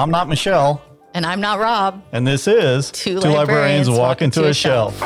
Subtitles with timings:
[0.00, 0.80] I'm not Michelle,
[1.12, 2.02] And I'm not Rob.
[2.12, 4.98] and this is Two librarians walk into a shelf.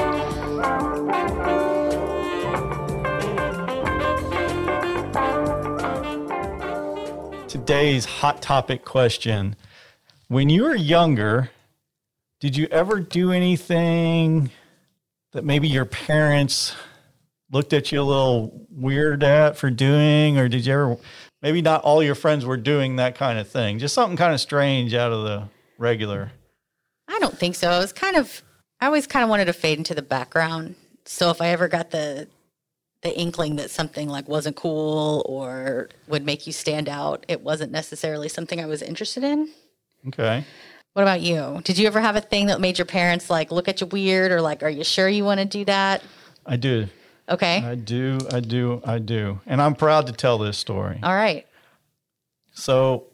[7.48, 9.56] Today's hot topic question.
[10.28, 11.50] When you were younger,
[12.40, 14.50] did you ever do anything
[15.32, 16.74] that maybe your parents
[17.50, 20.38] looked at you a little weird at for doing?
[20.38, 20.96] Or did you ever,
[21.44, 23.78] maybe not all your friends were doing that kind of thing?
[23.78, 25.46] Just something kind of strange out of the
[25.78, 26.32] regular.
[27.06, 27.70] I don't think so.
[27.70, 28.42] I was kind of,
[28.80, 30.74] I always kind of wanted to fade into the background.
[31.04, 32.28] So if I ever got the,
[33.02, 37.70] the inkling that something like wasn't cool or would make you stand out, it wasn't
[37.70, 39.50] necessarily something I was interested in.
[40.08, 40.44] Okay.
[40.94, 41.60] What about you?
[41.62, 44.32] Did you ever have a thing that made your parents like look at you weird
[44.32, 46.02] or like, are you sure you want to do that?
[46.46, 46.86] I do.
[47.28, 47.62] Okay.
[47.64, 48.18] I do.
[48.32, 48.82] I do.
[48.84, 49.40] I do.
[49.46, 51.00] And I'm proud to tell this story.
[51.02, 51.46] All right.
[52.52, 53.04] So,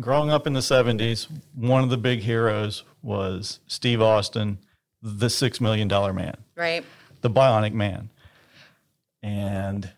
[0.00, 4.58] growing up in the 70s, one of the big heroes was Steve Austin,
[5.02, 6.84] the Six Million Dollar Man, Right.
[7.20, 8.10] the Bionic Man.
[9.22, 9.90] And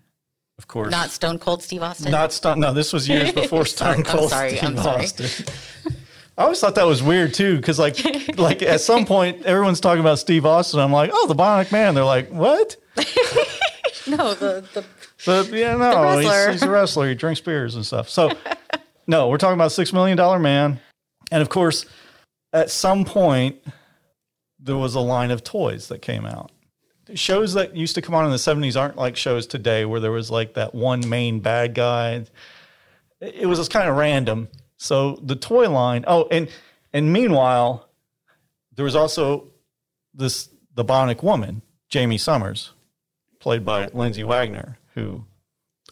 [0.59, 2.11] of course, Not Stone Cold Steve Austin.
[2.11, 2.61] not Stone.
[2.61, 5.05] No, this was years before Sorry, Stone I'm Cold sorry, Steve I'm sorry.
[5.05, 5.47] Austin.
[6.39, 7.97] I always thought that was weird too, because like,
[8.39, 10.81] like at some point, everyone's talking about Steve Austin.
[10.81, 11.95] I'm like, oh, the Bionic Man.
[11.95, 12.77] They're like, what?
[14.07, 14.85] no, the, the
[15.27, 16.53] But yeah, no, wrestler.
[16.53, 17.09] he's, he's a wrestler.
[17.09, 18.09] He drinks beers and stuff.
[18.09, 18.31] So,
[19.07, 20.81] no, we're talking about Six Million Dollar Man.
[21.31, 21.85] And of course,
[22.53, 23.57] at some point,
[24.59, 26.51] there was a line of toys that came out.
[27.15, 30.13] Shows that used to come on in the 70s aren't like shows today where there
[30.13, 32.25] was like that one main bad guy.
[33.21, 34.49] It was just kind of random.
[34.83, 36.49] So the toy line, oh, and
[36.93, 37.89] and meanwhile,
[38.75, 39.53] there was also
[40.13, 42.73] this the Bionic Woman, Jaime Sommers,
[43.39, 45.25] played by Lindsay Wagner, who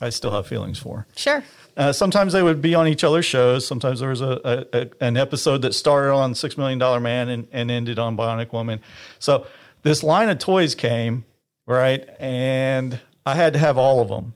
[0.00, 1.06] I still have feelings for.
[1.14, 1.44] sure.
[1.76, 3.64] Uh, sometimes they would be on each other's shows.
[3.64, 7.28] Sometimes there was a, a, a an episode that started on Six Million Dollar Man
[7.28, 8.80] and, and ended on Bionic Woman.
[9.20, 9.46] So
[9.82, 11.24] this line of toys came,
[11.64, 12.08] right?
[12.18, 14.34] And I had to have all of them.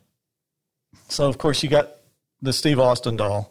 [1.09, 1.91] So of course you got
[2.41, 3.51] the Steve Austin doll,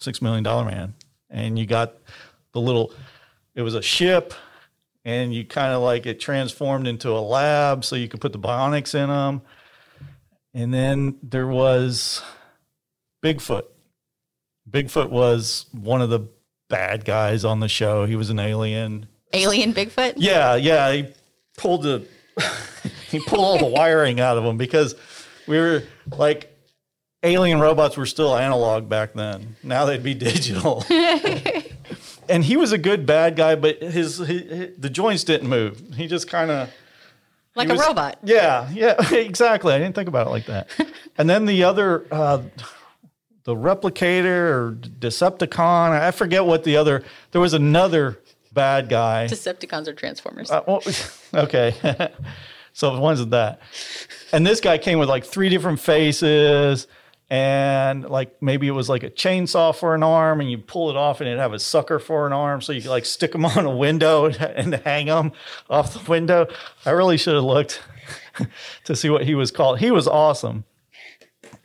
[0.00, 0.94] Six Million Dollar Man,
[1.28, 1.94] and you got
[2.52, 2.92] the little.
[3.54, 4.32] It was a ship,
[5.04, 8.38] and you kind of like it transformed into a lab, so you could put the
[8.38, 9.42] bionics in them.
[10.54, 12.22] And then there was
[13.22, 13.64] Bigfoot.
[14.68, 16.28] Bigfoot was one of the
[16.68, 18.06] bad guys on the show.
[18.06, 19.06] He was an alien.
[19.32, 20.14] Alien Bigfoot?
[20.16, 20.92] Yeah, yeah.
[20.92, 21.08] He
[21.56, 22.06] pulled the
[23.10, 24.94] he pulled all the wiring out of him because
[25.46, 25.82] we were
[26.16, 26.49] like
[27.22, 29.56] alien robots were still analog back then.
[29.62, 30.84] Now they'd be digital.
[32.28, 35.82] and he was a good bad guy, but his, his the joints didn't move.
[35.94, 36.70] He just kind of
[37.54, 38.18] Like a was- robot.
[38.22, 39.74] Yeah, yeah, exactly.
[39.74, 40.68] I didn't think about it like that.
[41.18, 42.42] and then the other, uh,
[43.44, 47.02] the replicator or Decepticon, I forget what the other.
[47.32, 48.18] There was another
[48.52, 49.26] bad guy.
[49.26, 50.50] Decepticons are Transformers.
[50.50, 50.82] Uh, well,
[51.34, 51.74] okay,
[52.72, 53.60] so it wasn't that.
[54.32, 56.86] And this guy came with like three different faces.
[57.30, 60.96] And like maybe it was like a chainsaw for an arm, and you pull it
[60.96, 63.44] off, and it'd have a sucker for an arm, so you could like stick them
[63.46, 65.32] on a window and, and hang them
[65.68, 66.48] off the window.
[66.84, 67.82] I really should have looked
[68.84, 69.78] to see what he was called.
[69.78, 70.64] He was awesome.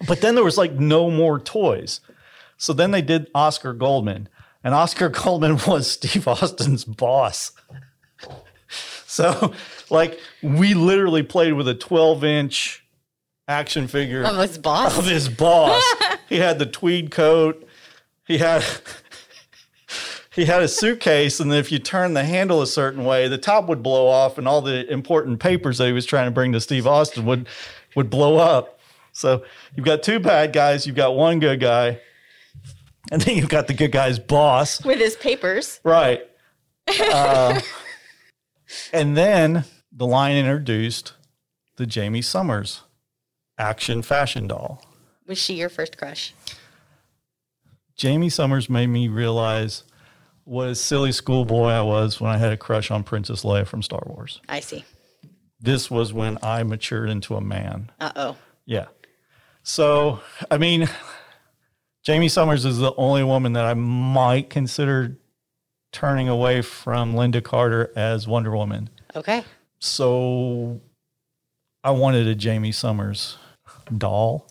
[0.08, 2.02] But then there was like no more toys.
[2.58, 4.30] So then they did Oscar Goldman,
[4.64, 7.52] and Oscar Goldman was Steve Austin's boss.
[9.08, 9.53] So,
[9.90, 12.84] like, we literally played with a 12 inch
[13.47, 14.97] action figure of his boss.
[14.97, 15.83] of his boss.
[16.29, 17.67] he had the tweed coat.
[18.25, 18.63] He had
[20.33, 23.67] he had a suitcase, and if you turn the handle a certain way, the top
[23.67, 26.59] would blow off, and all the important papers that he was trying to bring to
[26.61, 27.47] Steve Austin would
[27.95, 28.79] would blow up.
[29.13, 29.44] So
[29.75, 32.01] you've got two bad guys, you've got one good guy,
[33.11, 34.84] and then you've got the good guy's boss.
[34.84, 35.79] With his papers.
[35.84, 36.22] Right.
[37.11, 37.59] Uh,
[38.94, 41.13] and then the line introduced
[41.78, 42.81] the Jaime Sommers
[43.57, 44.83] action fashion doll.
[45.27, 46.34] Was she your first crush?
[48.02, 49.84] Jaime Sommers made me realize
[50.43, 53.81] what a silly schoolboy I was when I had a crush on Princess Leia from
[53.81, 54.41] Star Wars.
[54.47, 54.84] I see.
[55.59, 57.91] This was when I matured into a man.
[57.99, 58.37] Uh oh.
[58.66, 58.85] Yeah.
[59.63, 60.19] So,
[60.51, 60.87] I mean,
[62.05, 65.17] Jaime Sommers is the only woman that I might consider
[65.91, 68.90] turning away from Lynda Carter as Wonder Woman.
[69.16, 69.43] Okay.
[69.79, 70.81] So
[71.84, 73.37] I wanted a Jaime Sommers
[73.97, 74.47] doll.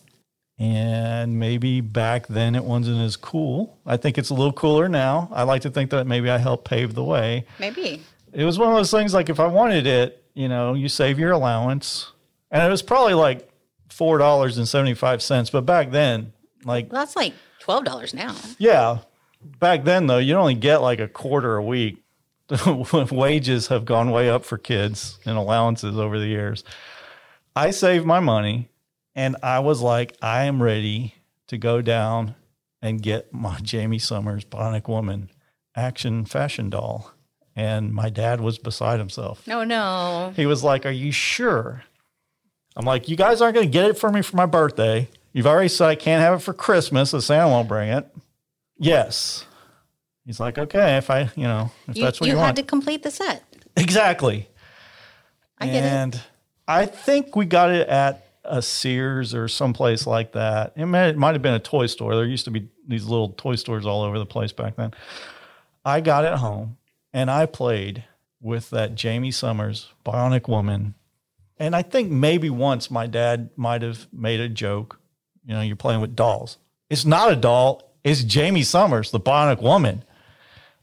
[0.58, 3.76] And maybe back then it wasn't as cool.
[3.84, 5.28] I think it's a little cooler now.
[5.32, 7.44] I like to think that maybe I helped pave the way.
[7.58, 8.02] Maybe.
[8.32, 11.18] It was one of those things like if I wanted it, you know, you save
[11.18, 12.12] your allowance.
[12.52, 13.48] And it was probably like
[13.88, 15.50] $4.75.
[15.52, 16.32] But back then,
[16.64, 18.34] like, Well, that's like twelve dollars now.
[18.58, 18.98] yeah.
[19.58, 22.02] back then though, you'd only get like a quarter a week.
[23.10, 26.62] Wages have gone way up for kids and allowances over the years.
[27.56, 28.68] I saved my money
[29.14, 31.14] and I was like, I am ready
[31.48, 32.34] to go down
[32.82, 35.30] and get my Jaime Sommers Bionic Woman
[35.76, 37.10] action fashion doll.
[37.56, 39.46] And my dad was beside himself.
[39.46, 40.32] No, no.
[40.34, 41.84] He was like, Are you sure?
[42.76, 45.08] I'm like, You guys aren't going to get it for me for my birthday.
[45.32, 48.08] You've already said I can't have it for Christmas, so Santa won't bring it.
[48.76, 49.46] Yes.
[50.26, 52.42] He's like, Okay, if I, you know, if You, that's what you want.
[52.42, 53.44] you, had to complete the set.
[53.76, 54.48] exactly.
[55.58, 55.92] I get it.
[55.92, 56.20] and
[56.66, 60.72] I think we got it at a Sears or someplace like that.
[60.76, 62.14] It might, it might have been a toy store.
[62.14, 64.92] There used to be these little toy stores all over the place back then.
[65.84, 66.76] I got it home
[67.12, 68.04] and I played
[68.40, 70.94] with that Jaime Sommers Bionic Woman.
[71.58, 74.98] And I think maybe once my dad might have made a joke.
[75.46, 76.58] You know, you're playing with dolls.
[76.90, 77.94] It's not a doll.
[78.02, 80.04] It's Jaime Sommers, the Bionic Woman.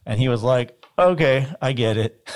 [0.06, 2.28] And he was like, okay, I get it.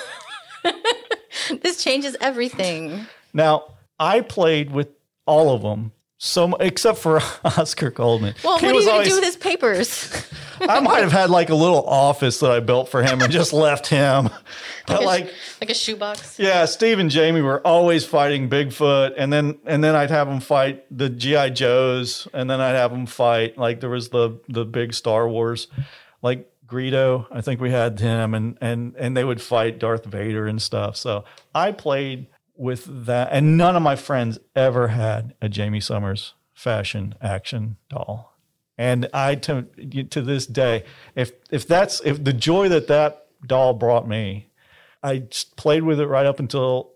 [1.61, 3.05] This changes everything.
[3.33, 4.94] Now, I played with
[5.25, 8.35] all of them, so except for Oscar Goldman.
[8.43, 10.27] Well, He what are you going to always- do with his papers?
[10.61, 13.51] I might have had like a little office that I built for him and just
[13.67, 14.29] left him.
[14.87, 16.39] But like, like a shoebox?
[16.39, 20.39] yeah, Steve and Jamie were always fighting Bigfoot, and then and then I'd have them
[20.39, 24.63] fight the GI Joes, and then I'd have them fight like there was the the
[24.63, 25.67] big Star Wars,
[26.21, 27.27] like Greedo.
[27.31, 30.95] I think we had him, and and and they would fight Darth Vader and stuff.
[30.95, 36.33] So I played with that, and none of my friends ever had a Jaime Sommers
[36.53, 38.33] fashion action doll.
[38.77, 39.63] And I to
[40.09, 40.83] to this day,
[41.15, 44.49] if if that's if the joy that that doll brought me,
[45.03, 46.91] I played with it right up until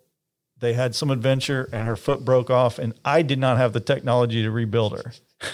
[0.60, 3.80] they had some adventure and her foot broke off, and I did not have the
[3.80, 5.14] technology to rebuild her.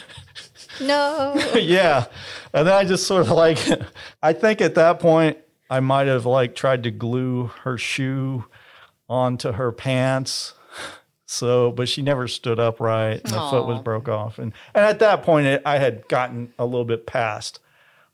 [0.81, 1.33] No.
[1.55, 2.05] yeah,
[2.53, 3.57] and then I just sort of like,
[4.23, 5.37] I think at that point
[5.69, 8.45] I might have like tried to glue her shoe
[9.09, 10.53] onto her pants.
[11.27, 14.99] So, but she never stood upright, and the foot was broke off, and and at
[14.99, 17.59] that point it, I had gotten a little bit past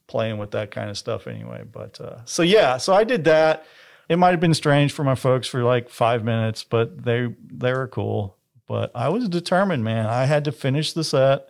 [0.07, 1.63] playing with that kind of stuff anyway.
[1.69, 3.65] But uh, so yeah, so I did that.
[4.07, 7.73] It might have been strange for my folks for like five minutes, but they they
[7.73, 8.37] were cool.
[8.67, 10.05] But I was determined, man.
[10.05, 11.49] I had to finish the set.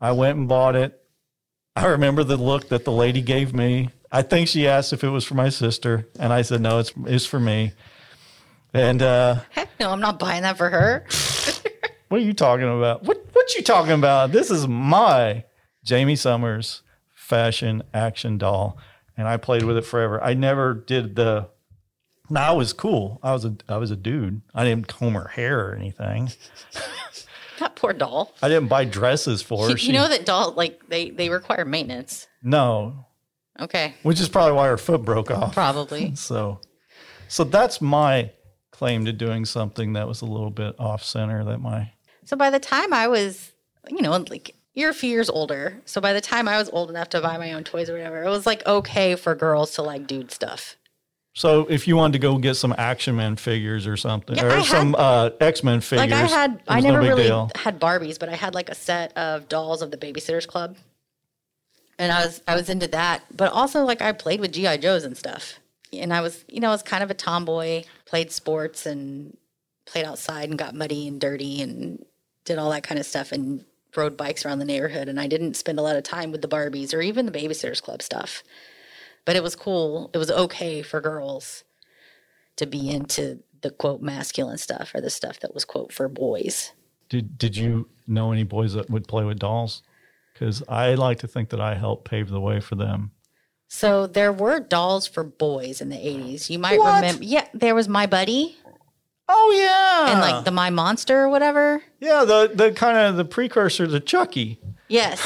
[0.00, 1.00] I went and bought it.
[1.76, 3.90] I remember the look that the lady gave me.
[4.12, 6.92] I think she asked if it was for my sister, and I said no, it's
[7.06, 7.72] it's for me.
[8.74, 11.06] And uh, Heck no, I'm not buying that for her.
[12.08, 13.04] what are you talking about?
[13.04, 14.32] What what you talking about?
[14.32, 15.44] This is my
[15.88, 16.80] Jaime Sommers
[17.12, 18.76] fashion action doll,
[19.16, 20.22] and I played with it forever.
[20.22, 21.48] I never did the.
[22.30, 23.20] No, I was cool.
[23.22, 24.42] I was a I was a dude.
[24.54, 26.32] I didn't comb her hair or anything.
[27.60, 28.34] that poor doll.
[28.42, 29.76] I didn't buy dresses for her.
[29.76, 32.26] You, you know that doll, like, they, they require maintenance.
[32.42, 33.06] no,
[33.60, 33.94] Okay.
[34.02, 35.54] which is probably why her foot broke off.
[35.54, 36.12] Probably.
[36.16, 36.60] So,
[37.28, 38.30] so that's my
[38.84, 41.42] claim to doing something that was a little bit off center.
[41.44, 41.90] That my
[42.26, 43.52] So by the time I was,
[43.88, 45.80] you know, like you're a few years older.
[45.86, 48.22] So by the time I was old enough to buy my own toys or whatever,
[48.22, 50.76] it was like okay for girls to like dude stuff.
[51.32, 54.50] so if you wanted to go get some Action Man figures or something, Yeah, or
[54.56, 57.50] had- some uh, X Men figures, Like I had, I never no really deal.
[57.56, 60.76] had Barbies, but I had like a set of dolls of the Babysitters Club,
[61.98, 63.22] and I was I was into that.
[63.34, 65.58] But also like I played with GI Joes and stuff,
[66.00, 69.36] and I was you know I was kind of a tomboy, played sports and
[69.86, 72.04] played outside and got muddy and dirty and
[72.44, 73.64] did all that kind of stuff and
[73.96, 75.08] rode bikes around the neighborhood.
[75.08, 77.82] And I didn't spend a lot of time with the Barbies or even the Babysitters
[77.82, 78.42] Club stuff.
[79.24, 80.10] But it was cool.
[80.12, 81.64] It was okay for girls
[82.56, 86.72] to be into the quote masculine stuff or the stuff that was quote for boys.
[87.08, 89.82] Did Did you know any boys that would play with dolls?
[90.32, 93.12] Because I like to think that I helped pave the way for them.
[93.76, 96.48] So there were dolls for boys in the 80s.
[96.48, 96.94] You might What?
[97.02, 97.24] remember.
[97.24, 98.56] Yeah, there was My Buddy
[99.28, 101.82] Oh yeah, and like the My Monster or whatever.
[101.98, 104.60] yeah the the kind of the precursor to Chucky.
[104.86, 105.18] Yes.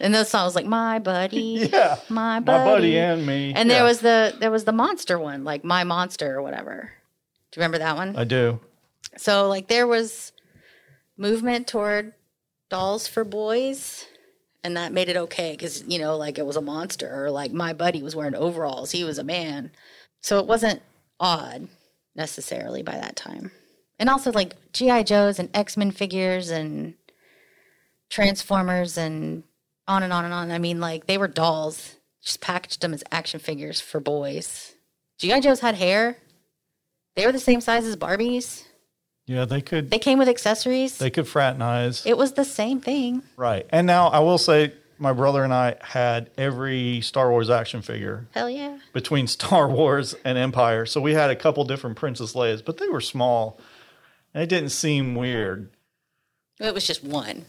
[0.00, 2.58] and those songs like My Buddy, Yeah, My buddy.
[2.58, 2.98] my Buddy.
[2.98, 3.52] and me.
[3.56, 6.90] and Yeah, there was the there was the monster one, like My Monster or whatever.
[7.50, 8.16] Do you remember that one?
[8.16, 8.60] I do.
[9.16, 10.32] So like there was
[11.16, 12.12] movement toward
[12.68, 14.04] dolls for boys
[14.64, 17.52] and that made it okay because you know like it was a monster or like
[17.52, 18.90] my buddy was wearing overalls.
[18.90, 19.70] He was a man.
[20.20, 20.82] So it wasn't
[21.20, 21.68] odd
[22.14, 23.52] necessarily by that time.
[23.98, 26.94] And also like gi joes and x-men figures and
[28.10, 29.44] transformers and
[29.86, 30.50] on and on and on.
[30.50, 31.96] I mean like they were dolls.
[32.22, 34.74] Just packaged them as action figures for boys.
[35.20, 36.18] Gi joes had hair.
[37.16, 38.67] They were the same size as barbies
[39.28, 40.98] Yeah, they could they came with accessories.
[40.98, 42.04] they could fraternize.
[42.06, 43.22] it was the same thing.
[43.36, 43.66] Right.
[43.70, 48.26] And now I will say my brother and I had every Star Wars action figure
[48.32, 48.78] Hell yeah.
[48.92, 50.86] between Star Wars and Empire.
[50.86, 53.60] So we had a couple different Princess Leia's, but they were small.
[54.34, 55.70] And it didn't seem weird.
[56.58, 57.44] It was just one.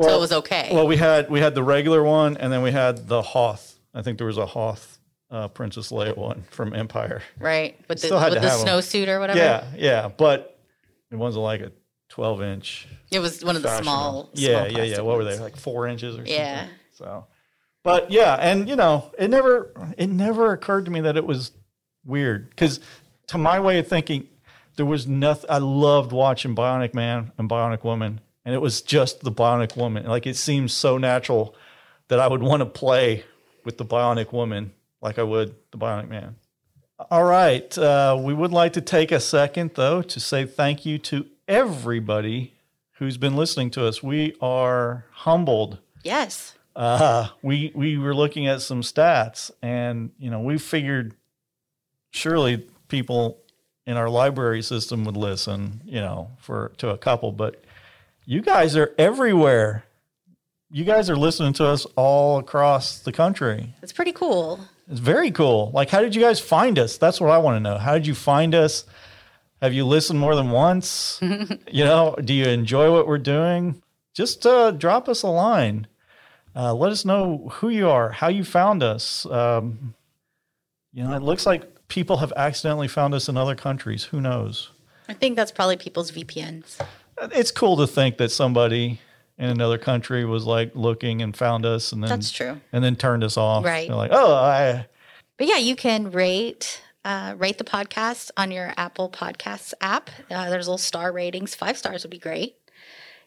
[0.00, 0.70] so it was okay.
[0.72, 3.78] Well, we had we had the regular one, and then we had the Hoth.
[3.94, 4.98] I think there was a Hoth
[5.30, 7.22] uh, Princess Leia one from Empire.
[7.38, 7.78] right.
[7.88, 8.66] With the, Still had with to the have 'em.
[8.66, 9.38] snowsuit or whatever.
[9.38, 10.55] Yeah, yeah, but
[11.10, 11.72] it wasn't like a
[12.08, 12.88] twelve inch.
[13.10, 14.30] It was one of the small.
[14.34, 15.00] Yeah, small yeah, yeah.
[15.00, 16.34] What were they like four inches or something?
[16.34, 16.66] Yeah.
[16.92, 17.26] So,
[17.82, 21.52] but yeah, and you know, it never it never occurred to me that it was
[22.04, 22.80] weird because
[23.28, 24.28] to my way of thinking,
[24.76, 25.50] there was nothing.
[25.50, 30.06] I loved watching Bionic Man and Bionic Woman, and it was just the Bionic Woman.
[30.06, 31.54] Like it seems so natural
[32.08, 33.24] that I would want to play
[33.64, 36.36] with the Bionic Woman like I would the Bionic Man.
[36.98, 37.76] All right.
[37.76, 42.54] Uh, we would like to take a second, though, to say thank you to everybody
[42.92, 44.02] who's been listening to us.
[44.02, 45.78] We are humbled.
[46.02, 46.54] Yes.
[46.74, 51.14] Uh, we we were looking at some stats, and you know, we figured
[52.10, 53.38] surely people
[53.86, 57.64] in our library system would listen, you know, for to a couple, but
[58.24, 59.84] you guys are everywhere.
[60.70, 63.74] You guys are listening to us all across the country.
[63.82, 64.60] It's pretty cool.
[64.88, 65.70] It's very cool.
[65.74, 66.96] Like, how did you guys find us?
[66.96, 67.78] That's what I want to know.
[67.78, 68.84] How did you find us?
[69.60, 71.18] Have you listened more than once?
[71.22, 73.82] you know, do you enjoy what we're doing?
[74.14, 75.86] Just uh, drop us a line.
[76.54, 79.26] Uh, let us know who you are, how you found us.
[79.26, 79.94] Um,
[80.92, 84.04] you know, it looks like people have accidentally found us in other countries.
[84.04, 84.70] Who knows?
[85.08, 86.80] I think that's probably people's VPNs.
[87.32, 89.00] It's cool to think that somebody
[89.38, 92.60] in another country was like looking and found us, and then That's true.
[92.72, 93.64] and then turned us off.
[93.64, 93.88] Right.
[93.88, 94.86] They're like, oh, I
[95.36, 100.10] But yeah, you can rate uh, rate the podcast on your Apple Podcasts app.
[100.30, 101.54] Uh, there's little star ratings.
[101.54, 102.56] Five stars would be great.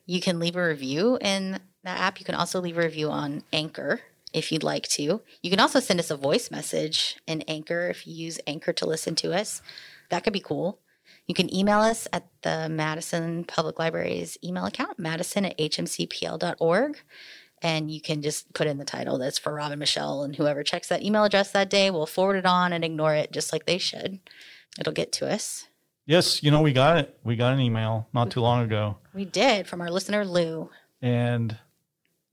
[0.05, 2.19] You can leave a review in that app.
[2.19, 4.01] You can also leave a review on Anchor
[4.33, 5.21] if you'd like to.
[5.41, 8.85] You can also send us a voice message in Anchor if you use Anchor to
[8.85, 9.61] listen to us.
[10.09, 10.79] That could be cool.
[11.27, 16.97] You can email us at the Madison Public Library's email account, madison at hmcpl.org.
[17.61, 20.87] And you can just put in the title that's for Robin Michelle, and whoever checks
[20.87, 23.77] that email address that day will forward it on and ignore it just like they
[23.77, 24.19] should.
[24.79, 25.67] It'll get to us.
[26.05, 27.19] Yes, you know, we got it.
[27.23, 28.97] We got an email not too long ago.
[29.13, 30.69] We did from our listener, Lou.
[31.01, 31.57] And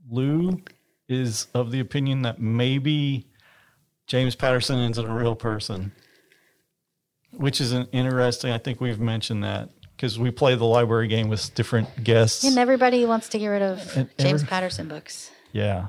[0.08, 0.62] Lou
[1.08, 3.26] is of the opinion that maybe
[4.06, 5.92] James Patterson isn't a real person,
[7.32, 8.50] which is an interesting.
[8.52, 12.44] I think we've mentioned that because we play the library game with different guests.
[12.44, 15.30] And everybody wants to get rid of And James every- Patterson books.
[15.52, 15.88] Yeah.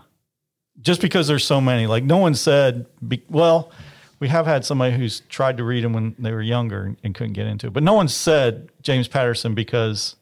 [0.82, 1.88] Just because there's so many.
[1.88, 3.72] Like, no one said, be, well,
[4.20, 7.34] we have had somebody who's tried to read them when they were younger and couldn't
[7.34, 7.74] get into it.
[7.74, 10.16] But no one said James Patterson because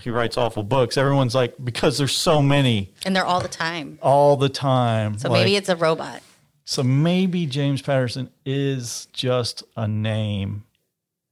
[0.00, 0.96] he writes awful books.
[0.96, 3.98] Everyone's like, because there's so many And they're all the time.
[4.02, 5.18] all the time.
[5.18, 6.22] So Like, maybe it's a robot.
[6.64, 10.64] So maybe James Patterson is just a name.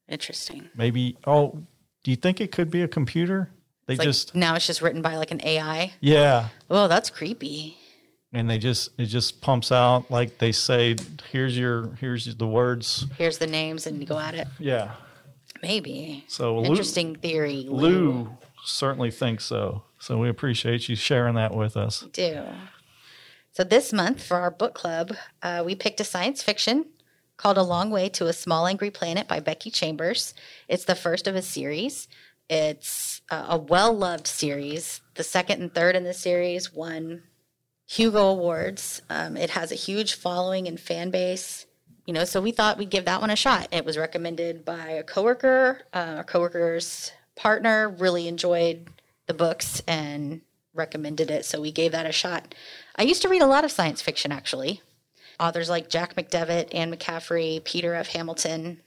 [0.08, 0.68] Interesting.
[0.76, 1.62] Maybe, oh,
[2.04, 3.50] do you think it could be a computer?
[3.86, 5.92] They It's like just, now it's just written by like an AI.
[6.00, 6.48] yeah.
[6.70, 7.76] Oh, that's creepy.
[8.34, 10.96] And they just, it just pumps out like they say,
[11.30, 13.06] here's your, here's the words.
[13.18, 14.48] Here's the names and you go at it.
[14.58, 14.92] Yeah.
[15.62, 16.24] Maybe.
[16.28, 17.66] So Lou, Interesting theory.
[17.68, 18.30] Lou
[18.64, 19.82] certainly thinks so.
[19.98, 22.00] So we appreciate you sharing that with us.
[22.12, 22.42] do.
[23.52, 26.86] So this month for our book club, uh, we picked a science fiction
[27.36, 30.32] called A Long Way to a Small Angry Planet by Becky Chambers.
[30.68, 32.08] It's the first of a series.
[32.48, 35.02] It's uh, a well loved series.
[35.16, 37.24] The second and third in the series won
[37.86, 39.02] Hugo Awards.
[39.10, 41.66] Um, it has a huge following and fan base.
[42.06, 43.68] You know, so we thought we'd give that one a shot.
[43.70, 45.82] It was recommended by a coworker.
[45.92, 48.88] Uh, our coworker's partner really enjoyed
[49.26, 50.40] the books and
[50.74, 52.54] recommended it, so we gave that a shot.
[52.96, 54.80] I used to read a lot of science fiction, actually.
[55.40, 58.08] Authors like Jack McDevitt, Anne McCaffrey, Peter F.
[58.08, 58.80] Hamilton.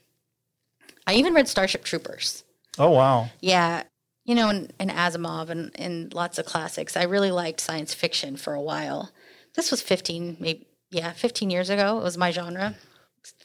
[1.06, 2.44] I even read Starship Troopers.
[2.78, 3.30] Oh, wow.
[3.40, 3.84] Yeah,
[4.24, 6.96] you know, and, and Asimov and, and lots of classics.
[6.96, 9.12] I really liked science fiction for a while.
[9.54, 11.98] This was 15, maybe, yeah, 15 years ago.
[11.98, 12.74] It was my genre.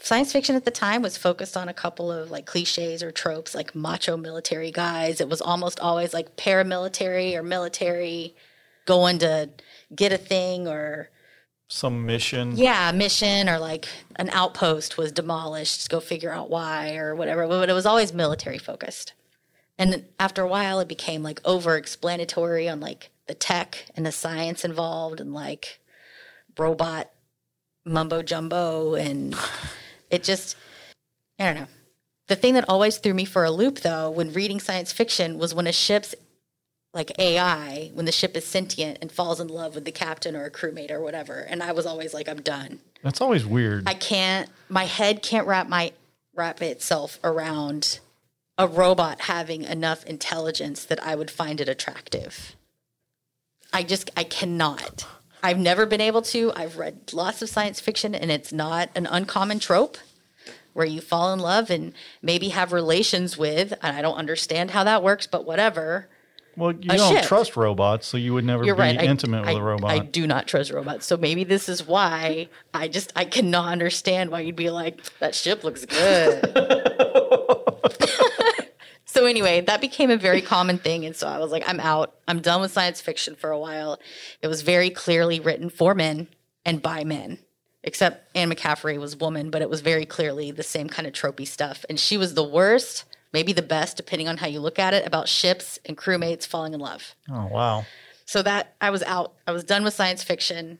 [0.02, 3.56] Science fiction at the time was focused on a couple of like cliches or tropes,
[3.56, 5.22] like macho military guys.
[5.22, 8.36] It was almost always like paramilitary or military
[8.86, 9.50] going to
[9.96, 11.10] get a thing or
[11.68, 12.58] Some mission.
[12.58, 15.90] yeah, mission or like an outpost was demolished.
[15.90, 17.48] Go figure out why or whatever.
[17.48, 19.14] But it was always military focused.
[19.78, 24.12] And after a while, it became like over explanatory on like the tech and the
[24.12, 25.80] science involved and like
[26.58, 27.10] robot
[27.86, 28.96] mumbo jumbo.
[28.96, 29.36] And
[30.10, 30.56] it just,
[31.40, 31.68] I don't know.
[32.28, 35.54] The thing that always threw me for a loop though, when reading science fiction, was
[35.54, 36.16] when a ship's
[36.94, 40.46] like AI when the ship is sentient and falls in love with the captain or
[40.46, 41.40] a crewmate or whatever.
[41.40, 42.80] And I was always like, I'm done.
[43.04, 43.88] That's always weird.
[43.88, 44.50] I can't.
[44.70, 45.94] My head can't wrap my
[46.36, 48.00] wrap itself around
[48.58, 52.56] a robot having enough intelligence that I would find it attractive.
[53.74, 55.08] I just I cannot.
[55.44, 56.52] I've never been able to.
[56.56, 59.98] I've read lots of science fiction and it's not an uncommon trope
[60.74, 64.84] where you fall in love and maybe have relations with and I don't understand how
[64.84, 66.08] that works, but whatever.
[66.56, 67.26] well, you don't ship.
[67.26, 69.02] trust robots, so you would never You're be right.
[69.02, 69.92] Intimate I, with a robot.
[69.92, 71.06] I do not trust robots.
[71.06, 75.36] So maybe this is why I just I cannot understand why you'd be like, that
[75.36, 76.42] ship looks good.
[79.12, 81.04] so anyway, that became a very common thing.
[81.06, 82.16] And so I was like, I'm out.
[82.30, 84.00] I'm done with science fiction for a while.
[84.42, 86.30] It was very clearly written for men
[86.66, 87.40] and by men.
[87.84, 91.46] Except Anne McCaffrey was woman, but it was very clearly the same kind of tropey
[91.46, 91.84] stuff.
[91.90, 93.04] And she was the worst,
[93.34, 96.74] maybe the best, depending on how you look at it, about ships and crewmates falling
[96.74, 97.14] in love.
[97.30, 97.86] oh wow.
[98.26, 99.34] So that I was out.
[99.46, 100.80] I was done with science fiction.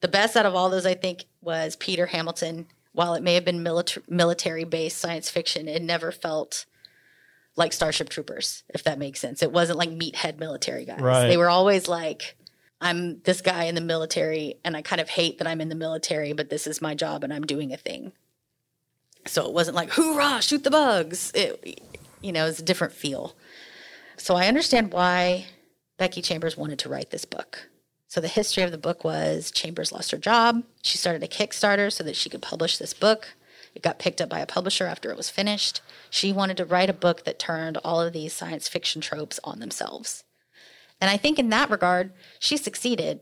[0.00, 2.66] The best out of all those, I think, was Peter Hamilton.
[2.92, 6.66] While it may have been milita- military based science fiction, it never felt
[7.58, 9.42] like Starship Troopers, if that makes sense.
[9.42, 11.00] It wasn't like meathead military guys.
[11.00, 11.26] Right.
[11.26, 12.36] They were always like,
[12.80, 15.74] I'm this guy in the military, and I kind of hate that I'm in the
[15.74, 18.12] military, but this is my job and I'm doing a thing.
[19.26, 21.32] So it wasn't like, hoorah, shoot the bugs.
[21.34, 21.82] It,
[22.22, 23.36] you know, it's a different feel.
[24.16, 25.46] So I understand why
[25.98, 27.68] Becky Chambers wanted to write this book.
[28.06, 30.62] So the history of the book was Chambers lost her job.
[30.82, 33.34] She started a Kickstarter so that she could publish this book.
[33.78, 35.82] It got picked up by a publisher after it was finished.
[36.10, 39.60] She wanted to write a book that turned all of these science fiction tropes on
[39.60, 40.24] themselves.
[41.00, 43.20] And I think in that regard, she succeeded,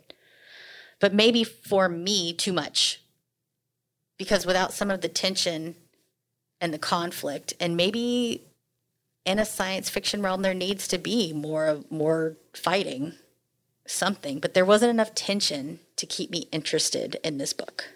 [0.99, 3.03] but maybe for me, too much.
[4.17, 5.75] Because without some of the tension
[6.59, 8.47] and the conflict, and maybe
[9.27, 13.13] in a science fiction realm, there needs to be more more fighting,
[13.87, 14.39] something.
[14.39, 17.91] But there wasn't enough tension to keep me interested in this book.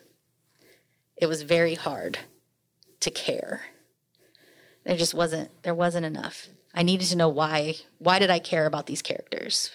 [1.17, 2.19] It was very hard
[3.01, 3.63] to care.
[4.85, 6.49] There just wasn't there wasn't enough.
[6.75, 9.71] I needed to know why why did I care about these characters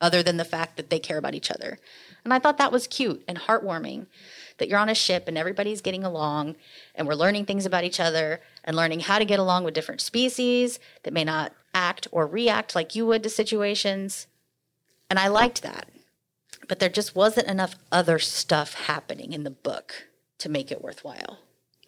[0.00, 1.78] other than the fact that they care about each other.
[2.24, 4.06] And I thought that was cute and heartwarming
[4.58, 6.56] that you're on a ship and everybody's getting along
[6.94, 10.00] and we're learning things about each other and learning how to get along with different
[10.00, 14.26] species that may not act or react like you would to situations.
[15.08, 15.88] And I liked that.
[16.68, 21.40] But there just wasn't enough other stuff happening in the book to make it worthwhile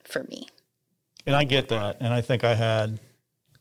[0.03, 0.49] for me.
[1.27, 1.99] And I get that.
[2.01, 3.01] And I think I had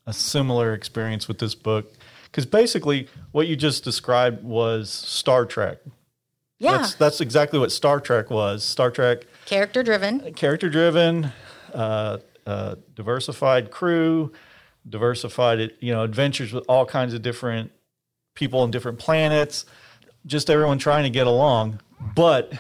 [0.06, 1.94] a similar experience with this book.
[2.26, 5.80] Because basically, what you just described was Star Trek.
[6.60, 6.78] Yeah.
[6.78, 8.64] That's, that's exactly what Star Trek was.
[8.64, 10.34] Star Trek, Character driven.
[10.34, 11.32] character driven,
[11.74, 14.32] uh, uh, diversified crew,
[14.88, 17.72] diversified, you know, adventures with all kinds of different
[18.36, 19.66] people on different planets,
[20.26, 21.80] just everyone trying to get along.
[22.16, 22.54] But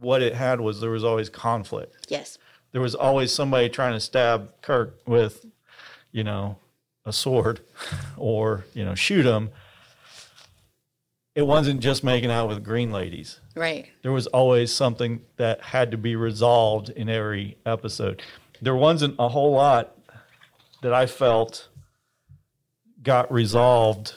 [0.00, 2.06] what it had was there was always conflict.
[2.08, 2.38] Yes.
[2.76, 5.46] There was always somebody trying to stab Kirk with,
[6.12, 6.58] you know,
[7.06, 7.60] a sword
[8.18, 9.48] or, you know, shoot him.
[11.34, 13.40] It wasn't just making out with green ladies.
[13.54, 13.88] Right.
[14.02, 18.20] There was always something that had to be resolved in every episode.
[18.60, 19.96] There wasn't a whole lot
[20.82, 21.68] that I felt
[23.02, 24.16] got resolved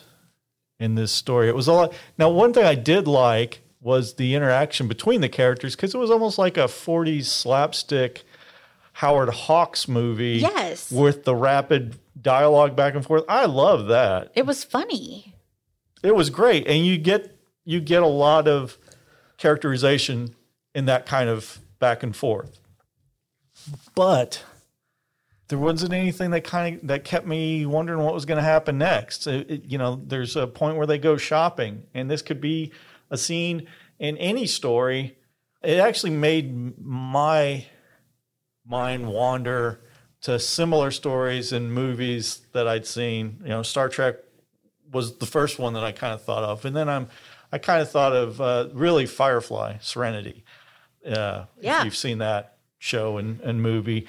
[0.81, 1.47] in this story.
[1.47, 1.93] It was a lot.
[2.17, 6.11] Now, one thing I did like was the interaction between the characters because it was
[6.11, 8.25] almost like a 40s slapstick
[8.99, 10.39] Howard Hawks movie.
[10.41, 10.91] Yes.
[10.91, 13.23] With the rapid dialogue back and forth.
[13.29, 14.29] I love that.
[14.35, 15.35] It was funny.
[16.03, 16.67] It was great.
[16.67, 17.33] And you get
[17.63, 18.77] you get a lot of
[19.37, 20.35] characterization
[20.75, 22.59] in that kind of back and forth.
[23.95, 24.43] But
[25.47, 28.77] there wasn't anything that kind of that kept me wondering what was going to happen
[28.77, 29.27] next.
[29.27, 32.73] It- it- you know, there's a point where they go shopping, and this could be
[33.09, 33.65] a scene
[33.97, 35.17] in any story.
[35.63, 37.65] It actually made my
[38.69, 39.81] mind wander
[40.21, 43.39] to similar stories and movies that I'd seen.
[43.43, 44.15] You know, Star Trek
[44.91, 47.07] was the first one that I kind of thought of, and then I'm
[47.51, 50.43] I kind of thought of uh, really Firefly, Serenity.
[51.05, 51.79] Uh, Yeah.
[51.79, 54.07] if you've seen that show and, and movie,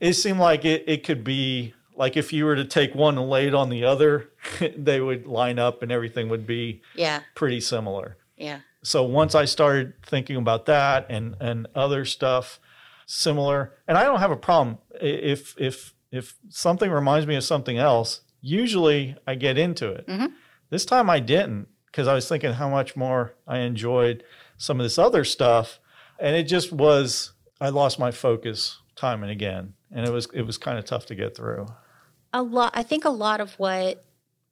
[0.00, 3.28] it seemed like it, it could be like if you were to take one and
[3.30, 4.30] lay it on the other,
[4.76, 7.20] they would line up and everything would be Yeah.
[7.34, 8.60] pretty similar Yeah.
[8.82, 12.58] so once I started thinking about that and and other stuff
[13.10, 17.78] similar, and I don't have a problem if if if something reminds me of something
[17.78, 18.20] else.
[18.40, 20.06] Usually I get into it.
[20.06, 20.26] Mm-hmm.
[20.70, 24.22] This time I didn't because I was thinking how much more I enjoyed
[24.56, 25.80] some of this other stuff,
[26.18, 30.42] and it just was I lost my focus time and again, and it was it
[30.42, 31.66] was kind of tough to get through.
[32.32, 34.04] a lot i think a lot of what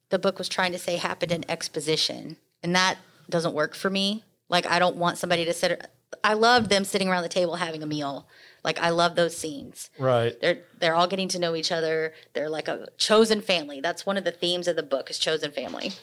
[0.09, 2.97] the book was trying to say happened in exposition, and that
[3.29, 4.23] doesn't work for me.
[4.49, 5.87] Like I don't want somebody to sit.
[6.23, 8.27] I loved them sitting around the table having a meal.
[8.63, 9.89] Like I love those scenes.
[9.97, 10.39] Right.
[10.41, 12.13] They're they're all getting to know each other.
[12.33, 13.81] They're like a chosen family.
[13.81, 15.93] That's one of the themes of the book is chosen family.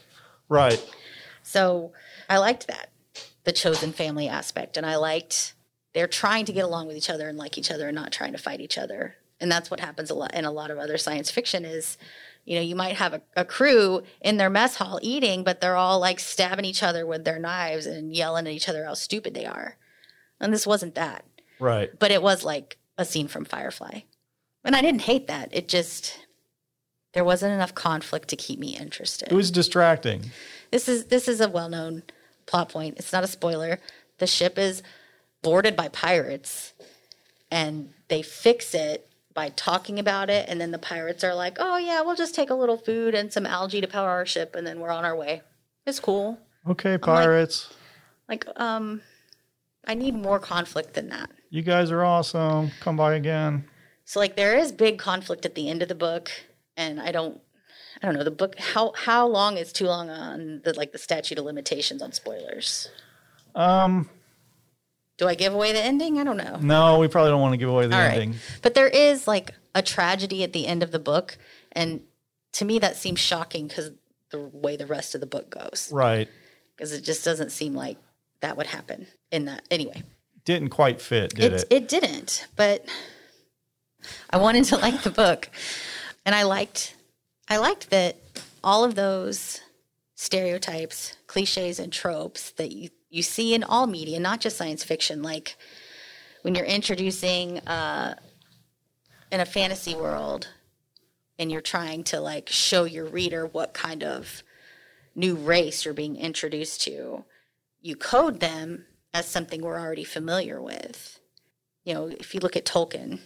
[0.48, 0.84] Right.
[1.42, 1.92] So
[2.28, 2.90] I liked that,
[3.44, 4.76] the chosen family aspect.
[4.76, 5.54] And I liked
[5.94, 8.32] they're trying to get along with each other and like each other and not trying
[8.32, 9.16] to fight each other.
[9.40, 11.98] And that's what happens a lot in a lot of other science fiction is,
[12.44, 15.76] you know, you might have a, a crew in their mess hall eating, but they're
[15.76, 19.34] all like stabbing each other with their knives and yelling at each other how stupid
[19.34, 19.76] they are.
[20.40, 21.24] And this wasn't that.
[21.58, 21.90] Right.
[21.98, 24.00] But it was like a scene from Firefly.
[24.64, 25.48] And I didn't hate that.
[25.52, 26.26] It just
[27.12, 29.32] there wasn't enough conflict to keep me interested.
[29.32, 30.30] It was distracting.
[30.70, 32.02] This is this is a well-known
[32.46, 32.98] plot point.
[32.98, 33.78] It's not a spoiler.
[34.18, 34.82] The ship is
[35.42, 36.74] boarded by pirates
[37.50, 41.76] and they fix it by talking about it and then the pirates are like, "Oh
[41.76, 44.66] yeah, we'll just take a little food and some algae to power our ship and
[44.66, 45.42] then we're on our way."
[45.86, 46.38] It's cool.
[46.68, 47.72] Okay, pirates.
[48.28, 49.02] Like um
[49.86, 51.30] I need more conflict than that.
[51.50, 52.70] You guys are awesome.
[52.80, 53.64] Come by again.
[54.04, 56.30] So like there is big conflict at the end of the book
[56.76, 57.40] and I don't
[58.02, 60.98] I don't know the book how how long is too long on the like the
[60.98, 62.88] statute of limitations on spoilers.
[63.54, 64.08] Um,
[65.16, 66.18] Do I give away the ending?
[66.18, 66.58] I don't know.
[66.60, 68.12] no, we probably don't want to give away the All right.
[68.20, 68.34] ending.
[68.62, 71.38] But there is like a tragedy at the end of the book
[71.72, 72.02] and
[72.52, 73.90] to me that seems shocking cuz
[74.30, 76.28] the way the rest of the book goes Right.
[76.76, 77.96] because it just doesn't seem like
[78.40, 80.02] that would happen in that anyway.
[80.46, 81.66] Didn't quite fit, did it, it?
[81.70, 82.86] it didn't, but
[84.30, 85.50] I wanted to like the book,
[86.24, 86.94] and I liked
[87.48, 88.16] I liked that
[88.62, 89.60] all of those
[90.14, 95.20] stereotypes, cliches, and tropes that you you see in all media, not just science fiction.
[95.20, 95.56] Like
[96.42, 98.14] when you're introducing uh,
[99.32, 100.46] in a fantasy world,
[101.40, 104.44] and you're trying to like show your reader what kind of
[105.16, 107.24] new race you're being introduced to,
[107.80, 108.84] you code them
[109.16, 111.18] as something we're already familiar with.
[111.84, 113.20] You know, if you look at Tolkien,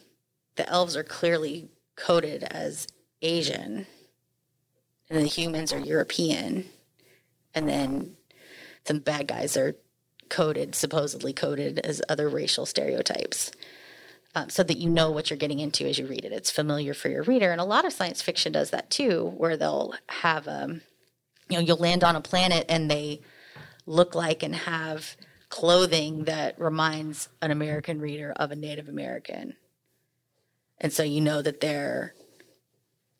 [0.54, 2.86] the elves are clearly coded as
[3.22, 3.86] Asian,
[5.08, 6.66] and the humans are European,
[7.54, 8.16] and then
[8.86, 9.74] some bad guys are
[10.28, 13.50] coded, supposedly coded as other racial stereotypes.
[14.32, 16.30] Um, so that you know what you're getting into as you read it.
[16.30, 17.50] It's familiar for your reader.
[17.50, 20.82] And a lot of science fiction does that too, where they'll have, um,
[21.48, 23.22] you know, you'll land on a planet and they
[23.86, 25.16] look like and have
[25.50, 29.56] clothing that reminds an American reader of a Native American.
[30.78, 32.14] And so you know that they're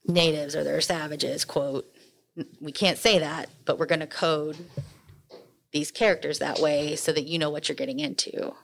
[0.07, 1.93] natives or they're savages, quote.
[2.61, 4.57] We can't say that, but we're going to code
[5.73, 8.55] these characters that way so that you know what you're getting into.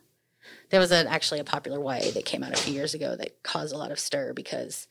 [0.70, 3.74] There was actually a popular YA that came out a few years ago that caused
[3.74, 4.86] a lot of stir because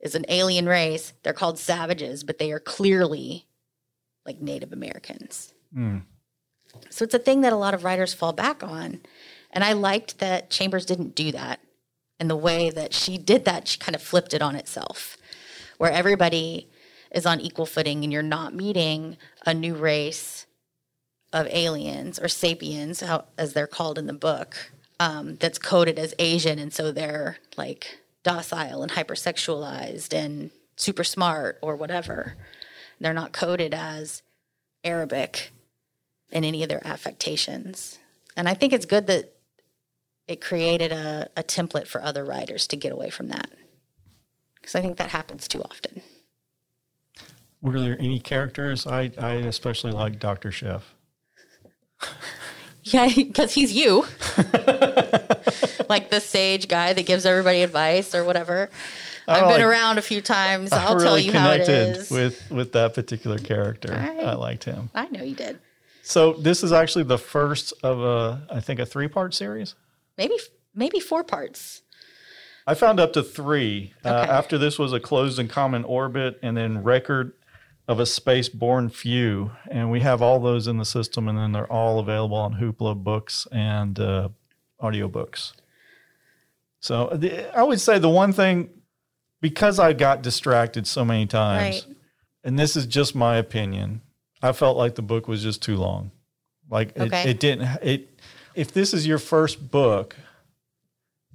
[0.00, 1.14] it's an alien race.
[1.22, 3.46] They're called savages, but they are clearly
[4.24, 5.52] like Native Americans.
[5.72, 5.98] Hmm.
[6.90, 9.00] So it's a thing that a lot of writers fall back on.
[9.50, 11.60] And I liked that Chambers didn't do that.
[12.20, 15.16] And the way that she did that, she kind of flipped it on itself,
[15.78, 16.68] where everybody
[17.12, 20.46] is on equal footing and you're not meeting a new race
[21.32, 26.14] of aliens or sapiens, how, as they're called in the book, um, that's coded as
[26.18, 26.58] Asian.
[26.58, 32.36] And so they're like docile and hypersexualized and super smart or whatever.
[33.00, 34.22] They're not coded as
[34.84, 35.52] Arabic
[36.30, 37.98] in any of their affectations.
[38.36, 39.34] And I think it's good that
[40.26, 43.50] it created a, a template for other writers to get away from that.
[44.56, 46.02] Because I think that happens too often.
[47.60, 48.86] Were there any characters?
[48.86, 50.52] I, I especially like Dr.
[50.52, 50.94] Chef.
[52.84, 54.06] Yeah, because he's you.
[55.90, 58.70] like the sage guy that gives everybody advice or whatever.
[59.26, 60.72] I've been like- around a few times.
[60.72, 63.92] I'll really tell you how it connected with with that particular character.
[63.92, 64.88] I liked him.
[64.94, 65.58] I know you did.
[66.08, 69.74] So this is actually the first of a, I think, a three part series.
[70.16, 70.36] Maybe
[70.74, 71.82] maybe four parts.
[72.66, 73.92] I found up to three.
[74.02, 77.34] Uh, after this was a closed and common orbit, and then record
[77.86, 81.70] of a Spaceborn few, and we have all those in the system, and then they're
[81.70, 84.30] all available on Hoopla books and uh,
[84.80, 85.52] audiobooks.
[86.80, 88.70] So the, I would say the one thing,
[89.42, 91.96] because I got distracted so many times, Right.
[92.44, 94.00] and this is just my opinion,
[94.42, 96.10] I felt like the book was just too long.
[96.70, 97.30] Like it, Okay.
[97.30, 97.68] it didn't.
[97.82, 98.20] It
[98.54, 100.16] if this is your first book,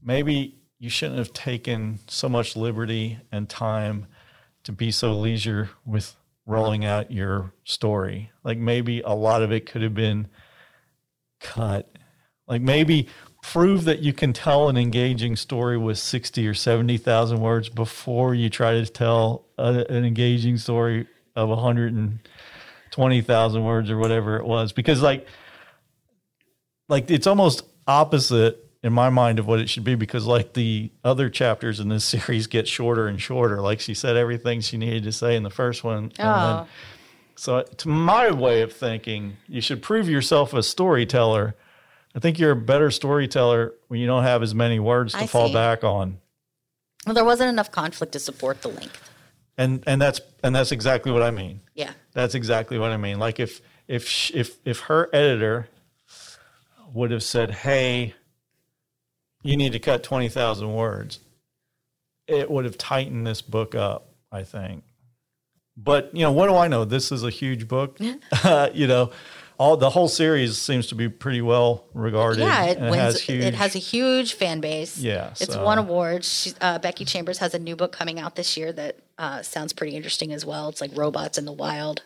[0.02, 4.08] maybe you shouldn't have taken so much liberty and time
[4.63, 8.32] to be so leisure with rolling out your story.
[8.44, 10.28] Like maybe a lot of it could have been
[11.39, 11.89] cut.
[12.48, 13.08] Like maybe
[13.42, 18.50] prove that you can tell an engaging story with 60 or 70,000 words before you
[18.50, 21.50] try to tell a, an engaging story of
[22.98, 25.28] 120,000 words or whatever it was because like
[26.90, 30.92] like it's almost opposite in my mind of what it should be because like the
[31.04, 35.04] other chapters in this series get shorter and shorter like she said everything she needed
[35.04, 36.56] to say in the first one and Oh.
[36.58, 36.68] then,
[37.36, 41.56] so to my way of thinking you should prove yourself a storyteller
[42.16, 45.28] i think you're a better storyteller when you don't have as many words to I
[45.28, 45.54] fall see.
[45.54, 46.20] back on
[47.06, 49.10] Well, there wasn't enough conflict to support the length.
[49.58, 51.92] And and that's and that's exactly what i mean Yeah.
[52.13, 53.18] That's exactly what I mean.
[53.18, 55.68] Like if if sh- if if her editor
[56.94, 58.13] would have said, "Hey,
[59.42, 61.20] you need to cut twenty thousand words,"
[62.28, 64.10] it would have tightened this book up.
[64.32, 64.84] I think.
[65.76, 66.86] But you know, what do I know?
[66.86, 67.98] This is a huge book.
[68.44, 69.10] uh, you know,
[69.58, 72.42] all the whole series seems to be pretty well regarded.
[72.42, 72.96] Yeah, it wins.
[72.96, 73.44] has huge.
[73.44, 75.00] It has a huge fan base.
[75.00, 76.32] Yeah, it's so- won awards.
[76.32, 79.73] She's, uh, Becky Chambers has a new book coming out this year that uh, sounds
[79.73, 80.69] pretty interesting as well.
[80.69, 82.04] It's like robots in the wild.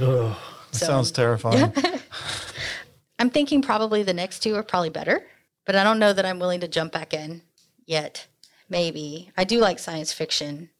[0.00, 0.36] Ugh,
[0.72, 1.72] So- sounds terrifying.
[3.18, 5.26] I'm thinking probably the next two are probably better,
[5.66, 7.42] but I don't know that I'm willing to jump back in
[7.84, 8.26] yet.
[8.68, 10.70] Maybe I do like science fiction.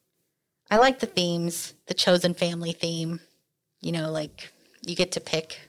[0.71, 3.19] I like the themes, the chosen family theme.
[3.79, 5.59] You know, like you get to pick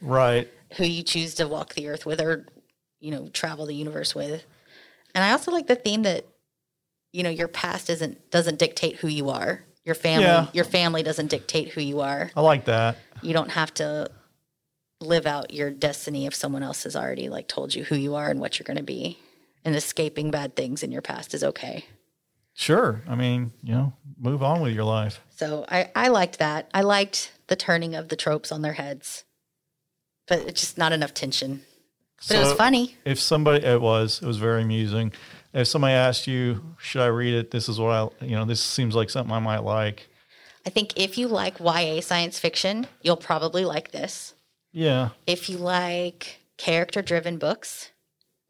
[0.00, 0.48] right.
[0.76, 2.46] who you choose to walk the earth with or
[3.00, 4.44] you know travel the universe with
[5.14, 6.24] and i also like the theme that
[7.12, 9.64] you know your past isn't doesn't dictate who you are.
[9.84, 10.46] Your family Yeah.
[10.52, 12.30] your family doesn't dictate who you are.
[12.36, 12.96] I like that.
[13.22, 14.10] you don't have to
[15.00, 18.30] live out your destiny if someone else has already like told you who you are
[18.30, 19.18] and what you're going to be.
[19.64, 21.84] And escaping bad things in your past is okay.
[22.54, 23.02] Sure.
[23.08, 25.20] I mean, you know, move on with your life.
[25.30, 26.68] so i i liked that.
[26.74, 29.24] I liked the turning of the tropes on their heads.
[30.28, 31.62] But it's just not enough tension.
[32.28, 32.96] But it was funny.
[33.04, 35.12] if somebody it was it was very amusing
[35.54, 38.60] if somebody asked you should i read it this is what i you know this
[38.60, 40.08] seems like something i might like
[40.64, 44.34] I think if you like YA science fiction, you'll probably like this.
[44.72, 47.90] yeah If you like character driven books,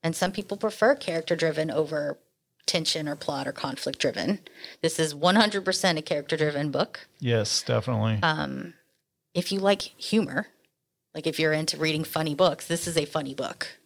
[0.02, 2.18] and some people prefer character driven over
[2.66, 4.40] tension or plot or conflict driven,
[4.82, 7.08] this is 100% a character driven book.
[7.18, 8.74] yes definitely Um,
[9.32, 10.48] If you like humor,
[11.14, 13.78] like if you're into reading funny books, this is a funny book.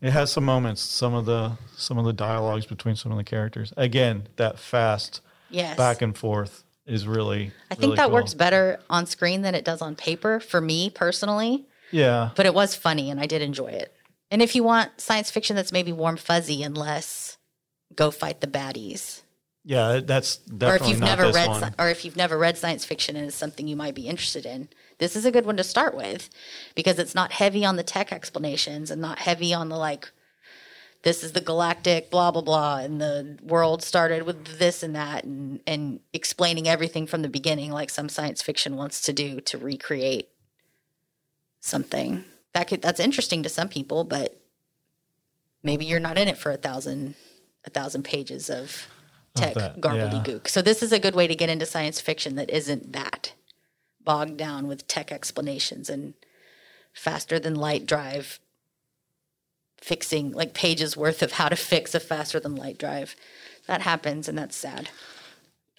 [0.00, 3.24] It has some moments some of the some of the dialogues between some of the
[3.24, 5.76] characters again that fast Yes.
[5.78, 8.14] back and forth is really I think really that cool.
[8.14, 11.66] works better on screen than it does on paper for me personally.
[11.90, 13.94] yeah but it was funny and I did enjoy it.
[14.30, 17.38] And if you want science fiction that's maybe warm fuzzy and less
[17.94, 19.22] go fight the baddies,
[19.64, 21.62] yeah that's or definitely if you've not never this read one.
[21.62, 24.44] sci- or if you've never read science fiction and it's something you might be interested
[24.44, 26.28] in, this is a good one to start with
[26.74, 30.10] because it's not heavy on the tech explanations and not heavy on the like
[31.02, 35.24] this is the galactic blah blah blah and the world started with this and that
[35.24, 39.56] and and explaining everything from the beginning like some science fiction wants to do to
[39.56, 40.28] recreate
[41.60, 42.24] something.
[42.52, 44.40] That could that's interesting to some people but
[45.62, 47.14] maybe you're not in it for a thousand
[47.64, 48.88] a thousand pages of
[49.34, 49.80] tech that, yeah.
[49.80, 50.48] gobbledygook.
[50.48, 53.34] So this is a good way to get into science fiction that isn't that
[54.08, 56.14] bogged down with tech explanations and
[56.94, 58.40] faster than light drive
[59.76, 63.14] fixing like pages worth of how to fix a faster than light drive.
[63.66, 64.88] That happens and that's sad.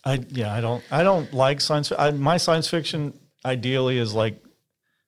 [0.05, 1.91] I yeah, I don't I don't like science.
[1.91, 3.13] I, my science fiction
[3.43, 4.41] ideally is like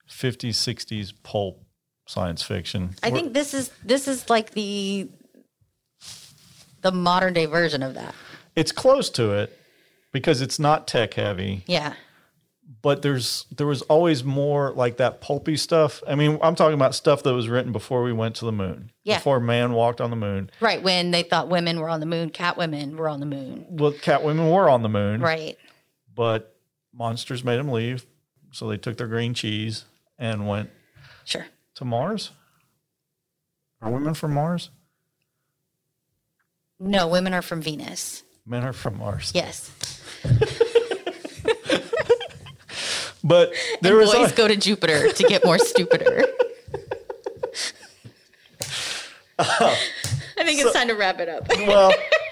[0.09, 1.63] 50s, 60s pulp
[2.07, 2.95] science fiction.
[3.03, 5.09] I think this is this is like the
[6.81, 8.15] the modern day version of that.
[8.55, 9.55] it's close to it
[10.11, 11.93] because it's not tech heavy, Yeah.
[12.81, 16.01] But there's there was always more like that pulpy stuff.
[16.07, 18.91] I mean, I'm talking about stuff that was written before we went to the moon.
[19.03, 19.17] Yeah.
[19.17, 20.49] Before man walked on the moon.
[20.59, 20.81] Right.
[20.81, 23.65] When they thought women were on the moon, cat women were on the moon.
[23.69, 25.57] Well, cat women were on the moon, Right.
[26.15, 26.55] but
[26.93, 28.05] monsters made them leave,
[28.51, 29.85] so they took their green cheese
[30.19, 30.69] and went
[31.23, 31.45] Sure.
[31.75, 32.31] to Mars.
[33.81, 34.69] Are women from Mars?
[36.79, 38.23] No, women are from Venus.
[38.45, 39.31] Men are from Mars.
[39.35, 39.71] Yes.
[43.23, 46.25] But there and was boys a- go to Jupiter to get more stupider.
[49.39, 51.47] I think it's time to wrap it up.
[51.67, 51.91] well,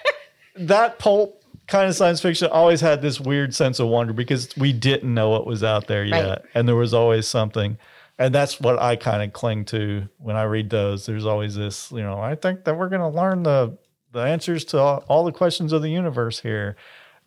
[0.56, 4.74] that pulp kind of science fiction always had this weird sense of wonder because we
[4.74, 6.42] didn't know what was out there yet, Right.
[6.56, 7.78] and there was always something.
[8.18, 11.06] And that's what I kind of cling to when I read those.
[11.06, 13.78] There's always this, you know, I think that we're going to learn the
[14.12, 16.76] the answers to all, all the questions of the universe here,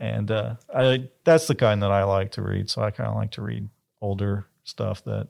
[0.02, 2.68] and uh, I that's the kind that I like to read.
[2.68, 3.68] So I kind of like to read
[4.00, 5.28] older stuff that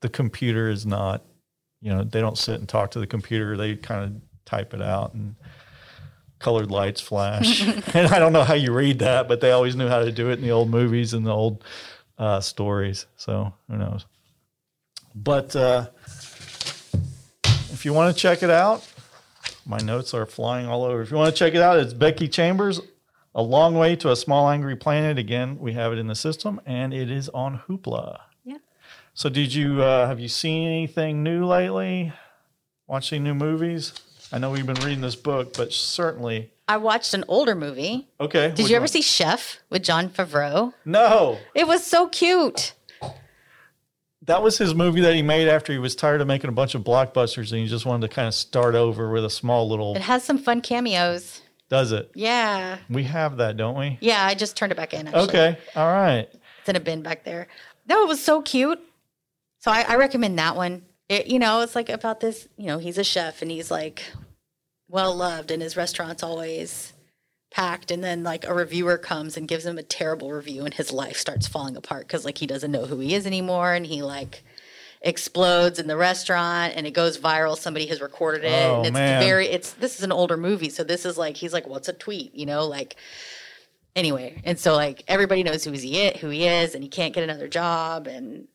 [0.00, 1.24] the computer is not,
[1.80, 3.56] you know, they don't sit and talk to the computer.
[3.56, 5.34] They kind of type it out and
[6.38, 7.62] colored lights flash.
[7.94, 10.30] and I don't know how you read that, but they always knew how to do
[10.30, 11.64] it in the old movies and the old
[12.16, 13.06] uh, stories.
[13.16, 14.06] So who knows?
[15.16, 15.88] But uh,
[17.44, 18.86] if you want to check it out,
[19.66, 21.02] my notes are flying all over.
[21.02, 22.80] If you want to check it out, it's Becky Chambers,
[23.34, 25.18] A Long Way to a Small Angry Planet.
[25.18, 28.18] Again, we have it in the system, and it is on Hoopla.
[28.44, 28.58] Yeah.
[29.14, 32.12] So, did you uh, have you seen anything new lately?
[32.86, 33.94] Watching new movies?
[34.32, 36.50] I know we've been reading this book, but certainly.
[36.68, 38.08] I watched an older movie.
[38.20, 38.50] Okay.
[38.54, 38.88] Did you ever one?
[38.88, 40.72] see Chef with Jon Favreau?
[40.84, 42.72] No, It was so cute.
[44.22, 46.74] that was his movie that he made after he was tired of making a bunch
[46.74, 49.94] of blockbusters, and he just wanted to kind of start over with a small little.
[49.96, 51.42] It has some fun cameos.
[51.72, 52.10] Does it?
[52.14, 52.76] Yeah.
[52.90, 53.96] We have that, don't we?
[54.02, 55.08] Yeah, I just turned it back in.
[55.08, 55.22] Actually.
[55.22, 55.58] Okay.
[55.74, 56.28] All right.
[56.60, 57.48] It's in a bin back there.
[57.88, 58.78] No, it was so cute.
[59.58, 60.82] So I, I recommend that one.
[61.08, 64.02] It, you know, it's like about this, you know, he's a chef and he's like
[64.90, 66.92] well loved and his restaurant's always
[67.50, 67.90] packed.
[67.90, 71.16] And then like a reviewer comes and gives him a terrible review and his life
[71.16, 74.44] starts falling apart because like he doesn't know who he is anymore and he like
[75.02, 77.56] explodes in the restaurant and it goes viral.
[77.56, 78.66] Somebody has recorded it.
[78.66, 79.22] Oh, and it's man.
[79.22, 80.68] very, it's, this is an older movie.
[80.68, 82.34] So this is like, he's like, what's a tweet?
[82.34, 82.96] You know, like,
[83.94, 87.14] anyway and so like everybody knows who he is who he is and he can't
[87.14, 88.48] get another job and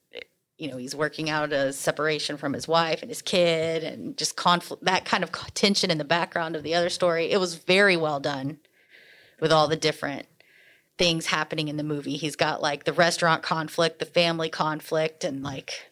[0.57, 4.35] you know he's working out a separation from his wife and his kid and just
[4.35, 7.95] conflict that kind of tension in the background of the other story it was very
[7.95, 8.57] well done
[9.39, 10.25] with all the different
[10.97, 15.43] things happening in the movie he's got like the restaurant conflict the family conflict and
[15.43, 15.91] like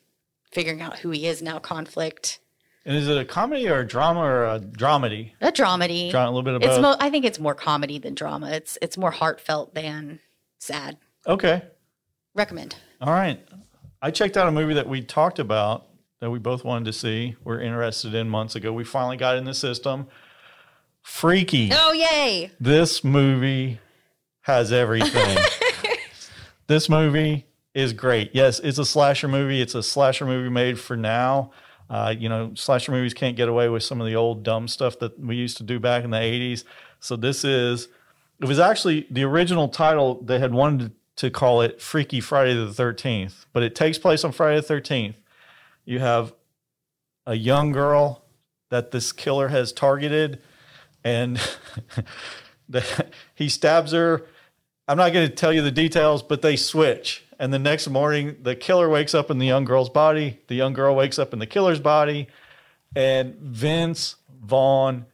[0.56, 2.40] figuring out who he is now conflict
[2.86, 5.34] And is it a comedy or a drama or a dramedy?
[5.42, 8.16] a dramedy Dra- a little bit of it's mo- i think it's more comedy than
[8.16, 10.20] drama it's it's more heartfelt than
[10.60, 11.62] sad okay.
[12.34, 13.40] recommend All right.
[14.02, 15.88] I checked out a movie that we talked about
[16.22, 17.36] that we both wanted to see.
[17.44, 18.72] We're interested in months ago.
[18.72, 20.08] We finally got in the system.
[21.02, 21.70] Freaky.
[21.74, 23.80] oh yay This movie
[24.42, 25.38] has everything.
[26.68, 28.32] this movie is great.
[28.34, 29.62] Yes, it's a slasher movie.
[29.62, 31.52] It's a slasher movie made for now.
[31.90, 34.98] Uh, you know, slasher movies can't get away with some of the old dumb stuff
[35.00, 36.64] that we used to do back in the 80s.
[37.00, 37.90] So this is,
[38.40, 42.72] it was actually the original title, they had wanted to call it Freaky Friday the
[42.72, 45.16] 13th, but it takes place on Friday the 13th.
[45.84, 46.34] You have
[47.28, 48.24] a young girl
[48.70, 50.42] that this killer has targeted
[51.04, 51.40] and
[53.36, 54.26] he stabs her.
[54.88, 57.25] I'm not going to tell you the details, but they switch.
[57.40, 60.40] And the next morning, the killer wakes up in the young girl's body.
[60.48, 62.28] The young girl wakes up in the killer's body.
[62.96, 65.06] And Vince Vaughn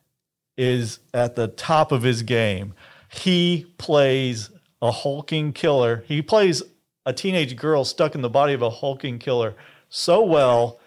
[0.57, 2.73] is at the top of his game.
[3.10, 4.49] He plays
[4.81, 6.03] a hulking killer.
[6.07, 6.62] He plays
[7.05, 9.55] a teenage girl stuck in the body of a hulking killer
[9.89, 10.79] so well.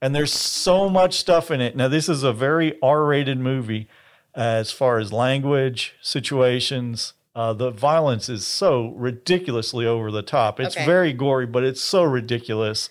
[0.00, 1.76] And there's so much stuff in it.
[1.76, 3.88] Now, this is a very R rated movie
[4.34, 7.12] as far as language, situations.
[7.34, 10.60] Uh, the violence is so ridiculously over the top.
[10.60, 10.84] It's Okay.
[10.84, 12.90] very gory, but it's so ridiculous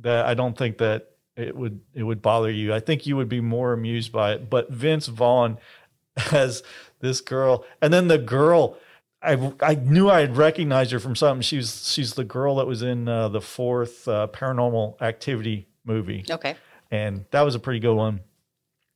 [0.00, 2.74] that I don't think that it would it would bother you.
[2.74, 4.50] I think you would be more amused by it.
[4.50, 5.58] But Vince Vaughn
[6.32, 6.62] as
[6.98, 8.76] this girl, and then the girl,
[9.22, 11.42] I I knew I had recognized her from something.
[11.42, 16.56] She's she's the girl that was in uh, the fourth uh, Paranormal Activity movie Okay.
[16.90, 18.20] and that was a pretty good one.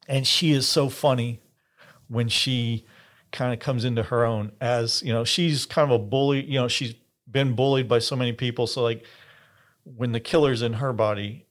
[0.08, 1.40] And she is so funny
[2.08, 2.84] when she
[3.35, 6.42] kind of comes into her own as you know she's kind of a bully.
[6.44, 6.94] You know she's
[7.31, 8.66] been bullied by so many people.
[8.66, 9.05] So like
[9.83, 11.44] when the killer's in her body,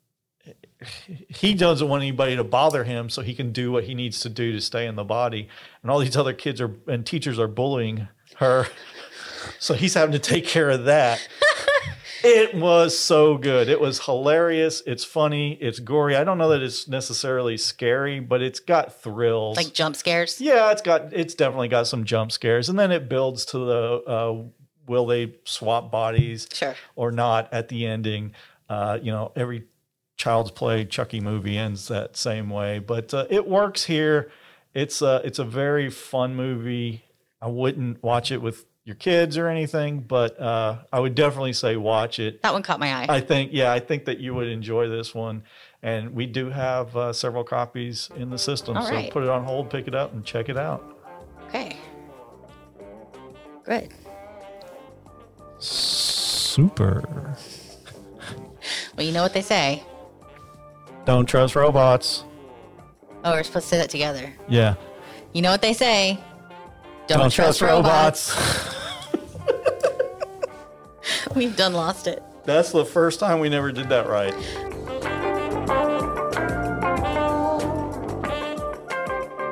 [1.28, 4.30] he doesn't want anybody to bother him, so he can do what he needs to
[4.30, 5.50] do to stay in the body.
[5.82, 8.67] And all these other kids are and teachers are bullying her,
[9.60, 11.28] so he's having to take care of that.
[12.23, 13.67] It was so good.
[13.69, 14.81] It was hilarious.
[14.86, 15.53] It's funny.
[15.62, 16.15] It's gory.
[16.15, 19.57] I don't know that it's necessarily scary, but it's got thrills.
[19.57, 20.39] Like jump scares.
[20.39, 24.03] yeah, it's got it's definitely got some jump scares, and then it builds to the
[24.07, 24.43] uh,
[24.88, 26.75] will they swap bodies Sure.
[26.95, 28.33] or not at the ending.
[28.69, 29.63] Uh, you know, every
[30.15, 34.31] Child's Play Chucky movie ends that same way, but uh, it works here.
[34.73, 37.03] It's a it's a very fun movie.
[37.43, 41.76] I wouldn't watch it with your kids or anything, but uh, I would definitely say
[41.76, 42.41] watch it.
[42.41, 43.05] That one caught my eye.
[43.09, 45.43] I think, yeah, I think that you would enjoy this one.
[45.82, 48.78] And we do have uh, several copies in the system.
[48.78, 49.11] All so right.
[49.11, 50.97] put it on hold, pick it up, and check it out.
[51.49, 51.76] okay.
[53.65, 53.93] Good.
[55.59, 57.36] Super.
[58.95, 59.84] Well, you know what they say.
[61.03, 62.24] Don't trust robots.
[63.26, 64.34] Oh, we're supposed to say that together.
[64.47, 64.76] Yeah.
[65.34, 66.24] You know what they say.
[67.08, 68.36] Don't, trust, robots.
[71.36, 72.24] We've done lost it.
[72.45, 74.34] That's the first time we never did that right.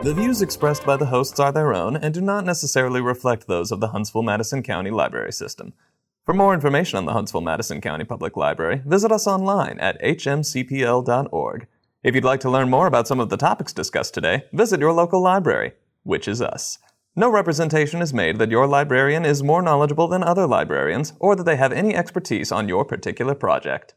[0.03, 3.71] The views expressed by the hosts are their own and do not necessarily reflect those
[3.71, 5.73] of the Huntsville Madison County Library System.
[6.25, 11.67] For more information on the Huntsville Madison County Public Library, visit us online at hmcpl.org.
[12.03, 14.93] If you'd like to learn more about some of the topics discussed today, visit your
[14.93, 15.73] local library,
[16.03, 16.79] which is us.
[17.13, 21.43] No representation is made that your librarian is more knowledgeable than other librarians or that
[21.43, 23.95] they have any expertise on your particular project.